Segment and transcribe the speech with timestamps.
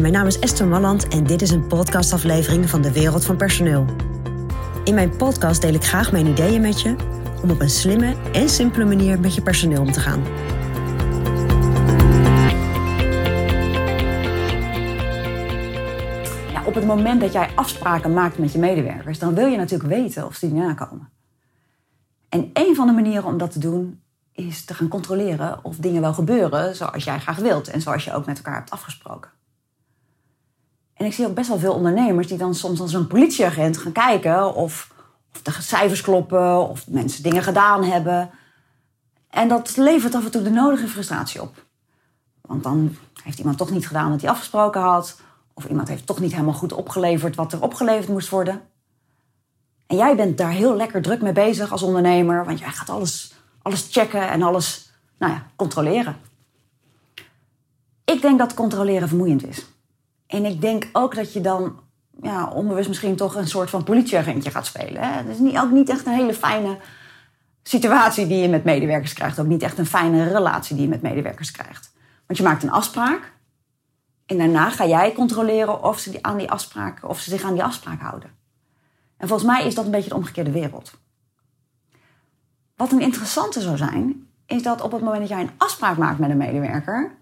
[0.00, 3.84] Mijn naam is Esther Malland en dit is een podcastaflevering van de Wereld van Personeel.
[4.84, 6.96] In mijn podcast deel ik graag mijn ideeën met je
[7.42, 10.22] om op een slimme en simpele manier met je personeel om te gaan.
[16.66, 20.26] Op het moment dat jij afspraken maakt met je medewerkers, dan wil je natuurlijk weten
[20.26, 21.08] of ze die nakomen.
[22.28, 24.00] En een van de manieren om dat te doen
[24.32, 28.12] is te gaan controleren of dingen wel gebeuren zoals jij graag wilt en zoals je
[28.12, 29.30] ook met elkaar hebt afgesproken.
[31.02, 33.92] En ik zie ook best wel veel ondernemers die dan soms als een politieagent gaan
[33.92, 34.94] kijken of,
[35.34, 38.30] of de cijfers kloppen of mensen dingen gedaan hebben.
[39.30, 41.64] En dat levert af en toe de nodige frustratie op.
[42.40, 45.20] Want dan heeft iemand toch niet gedaan wat hij afgesproken had.
[45.54, 48.60] Of iemand heeft toch niet helemaal goed opgeleverd wat er opgeleverd moest worden.
[49.86, 53.34] En jij bent daar heel lekker druk mee bezig als ondernemer, want jij gaat alles,
[53.62, 56.16] alles checken en alles nou ja, controleren.
[58.04, 59.66] Ik denk dat controleren vermoeiend is.
[60.32, 61.80] En ik denk ook dat je dan
[62.22, 65.14] ja, onbewust misschien toch een soort van politieagentje gaat spelen.
[65.14, 66.78] Het is niet, ook niet echt een hele fijne
[67.62, 69.38] situatie die je met medewerkers krijgt.
[69.38, 71.92] Ook niet echt een fijne relatie die je met medewerkers krijgt.
[72.26, 73.32] Want je maakt een afspraak.
[74.26, 77.64] En daarna ga jij controleren of ze, aan die afspraak, of ze zich aan die
[77.64, 78.30] afspraak houden.
[79.16, 80.92] En volgens mij is dat een beetje de omgekeerde wereld.
[82.76, 86.18] Wat een interessante zou zijn, is dat op het moment dat jij een afspraak maakt
[86.18, 87.16] met een medewerker,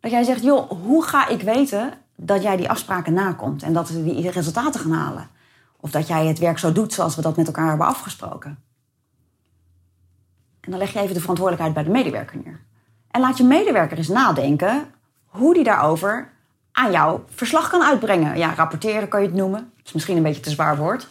[0.00, 3.88] dat jij zegt, joh, hoe ga ik weten dat jij die afspraken nakomt en dat
[3.88, 5.28] we die resultaten gaan halen?
[5.80, 8.58] Of dat jij het werk zo doet zoals we dat met elkaar hebben afgesproken.
[10.60, 12.60] En dan leg je even de verantwoordelijkheid bij de medewerker neer.
[13.10, 14.86] En laat je medewerker eens nadenken
[15.24, 16.30] hoe die daarover
[16.72, 18.38] aan jouw verslag kan uitbrengen.
[18.38, 19.72] Ja, rapporteren kan je het noemen.
[19.76, 21.08] Dat is misschien een beetje te zwaar woord.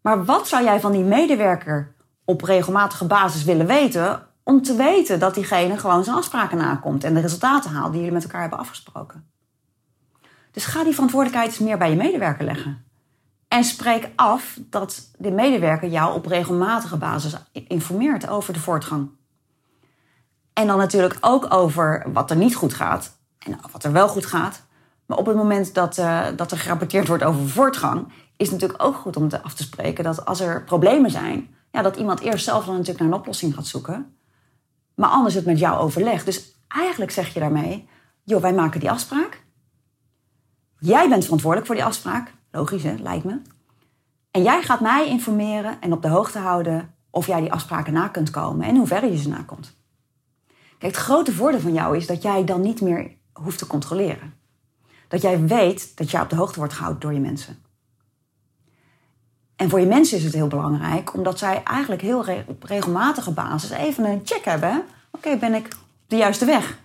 [0.00, 1.94] Maar wat zou jij van die medewerker
[2.24, 7.14] op regelmatige basis willen weten om te weten dat diegene gewoon zijn afspraken nakomt en
[7.14, 9.30] de resultaten haalt die jullie met elkaar hebben afgesproken?
[10.58, 12.84] Dus ga die verantwoordelijkheid meer bij je medewerker leggen.
[13.48, 19.10] En spreek af dat de medewerker jou op regelmatige basis informeert over de voortgang.
[20.52, 24.26] En dan natuurlijk ook over wat er niet goed gaat en wat er wel goed
[24.26, 24.66] gaat.
[25.06, 28.82] Maar op het moment dat, uh, dat er gerapporteerd wordt over voortgang, is het natuurlijk
[28.82, 32.20] ook goed om te af te spreken dat als er problemen zijn, ja, dat iemand
[32.20, 34.16] eerst zelf dan natuurlijk naar een oplossing gaat zoeken.
[34.94, 36.24] Maar anders het met jou overlegt.
[36.24, 37.88] Dus eigenlijk zeg je daarmee,
[38.24, 39.37] joh, wij maken die afspraak.
[40.78, 42.32] Jij bent verantwoordelijk voor die afspraak.
[42.50, 42.94] Logisch, hè?
[42.94, 43.40] Lijkt me.
[44.30, 48.08] En jij gaat mij informeren en op de hoogte houden of jij die afspraken na
[48.08, 49.76] kunt komen en in hoeverre je ze nakomt.
[50.78, 54.34] Kijk, het grote voordeel van jou is dat jij dan niet meer hoeft te controleren.
[55.08, 57.62] Dat jij weet dat jij op de hoogte wordt gehouden door je mensen.
[59.56, 63.70] En voor je mensen is het heel belangrijk, omdat zij eigenlijk heel op regelmatige basis
[63.70, 64.84] even een check hebben.
[65.10, 66.78] Oké, ben ik op de juiste weg?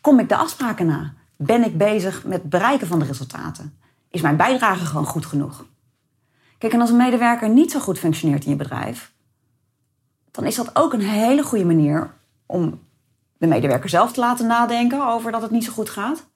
[0.00, 1.14] Kom ik de afspraken na?
[1.36, 3.78] Ben ik bezig met het bereiken van de resultaten?
[4.10, 5.64] Is mijn bijdrage gewoon goed genoeg?
[6.58, 9.12] Kijk, en als een medewerker niet zo goed functioneert in je bedrijf,
[10.30, 12.10] dan is dat ook een hele goede manier
[12.46, 12.80] om
[13.38, 16.26] de medewerker zelf te laten nadenken over dat het niet zo goed gaat.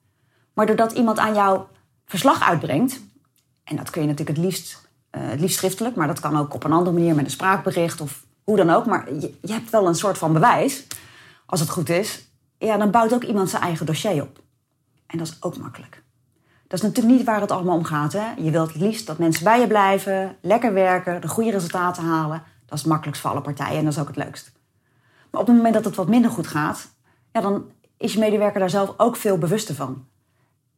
[0.53, 1.61] Maar doordat iemand aan jou
[2.05, 3.01] verslag uitbrengt,
[3.65, 6.65] en dat kun je natuurlijk het liefst het liefst schriftelijk, maar dat kan ook op
[6.65, 8.87] een andere manier met een spraakbericht of hoe dan ook.
[8.87, 10.87] Maar je, je, hebt wel een soort van bewijs,
[11.47, 12.29] als het goed is.
[12.59, 14.43] Ja, dan bouwt ook iemand zijn eigen dossier op.
[15.11, 16.03] En dat is ook makkelijk.
[16.67, 18.13] Dat is natuurlijk niet waar het allemaal om gaat.
[18.13, 18.33] Hè?
[18.37, 22.43] Je wilt het liefst dat mensen bij je blijven, lekker werken, de goede resultaten halen.
[22.67, 24.53] Dat is het makkelijkst voor alle partijen en dat is ook het leukst.
[25.31, 26.89] Maar op het moment dat het wat minder goed gaat,
[27.33, 27.65] ja, dan
[27.97, 30.07] is je medewerker daar zelf ook veel bewuster van.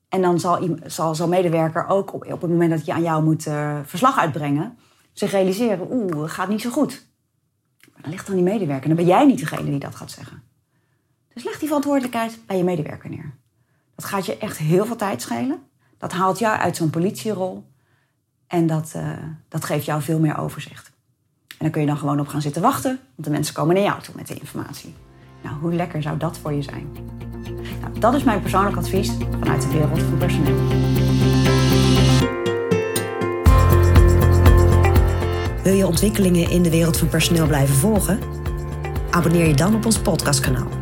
[0.08, 3.46] En dan zal, zal zo'n medewerker ook op, het moment dat je aan jou moet
[3.46, 4.78] uh, verslag uitbrengen,
[5.12, 7.06] zich realiseren, oeh, het gaat niet zo goed.
[7.92, 8.86] Maar dan ligt dan die medewerker.
[8.88, 10.42] Dan ben jij niet degene die dat gaat zeggen.
[11.34, 13.34] Dus leg die verantwoordelijkheid bij je medewerker neer.
[13.94, 15.62] Dat gaat je echt heel veel tijd schelen.
[15.98, 17.70] Dat haalt jou uit zo'n politierol.
[18.46, 19.08] En dat, uh,
[19.48, 20.92] dat geeft jou veel meer overzicht.
[21.48, 23.84] En dan kun je dan gewoon op gaan zitten wachten, want de mensen komen naar
[23.84, 24.94] jou toe met de informatie.
[25.42, 26.92] Nou, hoe lekker zou dat voor je zijn?
[27.80, 30.56] Nou, dat is mijn persoonlijk advies vanuit de wereld van personeel.
[35.62, 38.18] Wil je ontwikkelingen in de wereld van personeel blijven volgen?
[39.10, 40.81] Abonneer je dan op ons podcastkanaal.